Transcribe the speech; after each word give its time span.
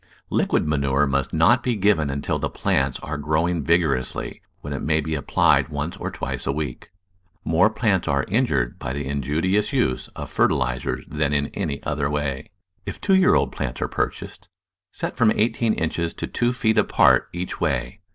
Liquid 0.31 0.67
manure 0.67 1.05
must 1.05 1.31
not 1.31 1.61
be 1.61 1.75
given 1.75 2.09
until 2.09 2.39
the 2.39 2.49
plants 2.49 2.97
are 3.01 3.19
grow 3.19 3.47
ing 3.47 3.63
vigorously, 3.63 4.41
when 4.61 4.73
it 4.73 4.81
may 4.81 4.99
be 4.99 5.13
applied 5.13 5.69
once 5.69 5.95
or 5.97 6.09
twice 6.09 6.47
a 6.47 6.51
week. 6.51 6.89
More 7.45 7.69
plants 7.69 8.07
are 8.07 8.23
injured 8.27 8.79
by 8.79 8.93
the 8.93 9.05
injudicious 9.05 9.71
use 9.71 10.07
of 10.15 10.31
fertilisers 10.31 11.05
than 11.07 11.33
in 11.33 11.49
any 11.49 11.83
other 11.83 12.09
way. 12.09 12.49
If 12.83 12.99
two 12.99 13.13
year 13.13 13.35
old 13.35 13.51
plants 13.51 13.79
are 13.79 13.87
purchased, 13.87 14.49
set 14.91 15.17
from 15.17 15.29
eighteen 15.33 15.75
inches 15.75 16.15
to 16.15 16.25
two 16.25 16.51
feet 16.51 16.79
apart 16.79 17.29
each 17.31 17.61
way. 17.61 17.99